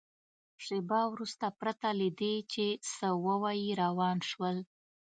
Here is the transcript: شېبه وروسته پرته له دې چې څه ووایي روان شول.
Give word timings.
شېبه 0.63 1.01
وروسته 1.13 1.45
پرته 1.59 1.87
له 1.99 2.07
دې 2.19 2.35
چې 2.53 2.65
څه 2.93 3.07
ووایي 3.25 3.69
روان 3.83 4.17
شول. 4.29 4.57